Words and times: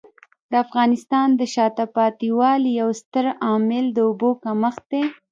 د 0.51 0.53
افغانستان 0.65 1.27
د 1.39 1.41
شاته 1.53 1.85
پاتې 1.95 2.27
والي 2.39 2.71
یو 2.81 2.89
ستر 3.01 3.25
عامل 3.45 3.85
د 3.93 3.97
اوبو 4.07 4.29
کمښت 4.43 4.83
دی. 4.91 5.03